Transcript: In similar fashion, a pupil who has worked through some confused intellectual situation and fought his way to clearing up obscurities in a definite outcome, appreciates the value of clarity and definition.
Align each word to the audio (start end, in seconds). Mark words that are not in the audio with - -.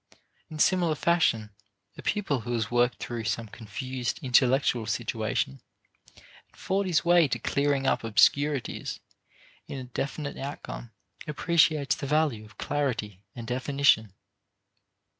In 0.49 0.57
similar 0.57 0.95
fashion, 0.95 1.51
a 1.95 2.01
pupil 2.01 2.39
who 2.39 2.53
has 2.53 2.71
worked 2.71 2.97
through 2.97 3.25
some 3.25 3.47
confused 3.47 4.17
intellectual 4.23 4.87
situation 4.87 5.61
and 6.17 6.57
fought 6.57 6.87
his 6.87 7.05
way 7.05 7.27
to 7.27 7.37
clearing 7.37 7.85
up 7.85 8.03
obscurities 8.03 8.99
in 9.67 9.77
a 9.77 9.83
definite 9.83 10.37
outcome, 10.39 10.89
appreciates 11.27 11.93
the 11.93 12.07
value 12.07 12.43
of 12.45 12.57
clarity 12.57 13.21
and 13.35 13.45
definition. 13.45 14.13